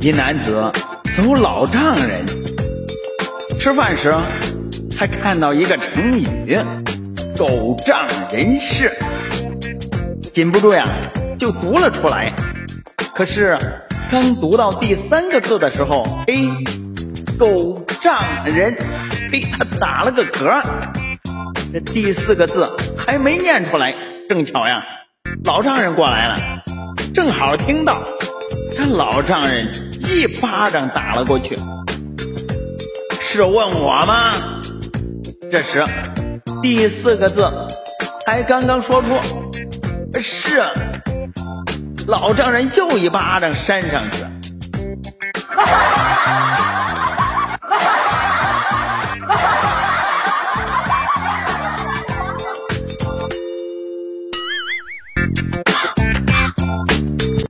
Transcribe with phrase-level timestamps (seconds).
[0.00, 0.70] 一男子
[1.16, 2.24] 走老丈人，
[3.58, 4.14] 吃饭时
[4.96, 6.56] 还看到一个成语
[7.36, 8.92] “狗仗人势”，
[10.32, 10.86] 禁不住呀，
[11.36, 12.32] 就读了出来。
[13.12, 13.58] 可是
[14.08, 16.34] 刚读到第三个字的时候，哎，
[17.36, 18.76] 狗仗人，
[19.32, 20.62] 嘿，他打了个嗝。
[21.72, 23.92] 这第四个字还没念出来，
[24.28, 24.80] 正巧呀，
[25.44, 26.36] 老丈人过来了，
[27.14, 28.02] 正好听到，
[28.76, 29.70] 这老丈人。
[30.08, 31.56] 一巴掌打了过去，
[33.20, 34.32] 是问我吗？
[35.50, 35.84] 这时
[36.62, 37.50] 第四个字
[38.24, 39.18] 才刚刚说出，
[40.20, 40.62] 是
[42.06, 44.24] 老丈人又一巴掌扇上去。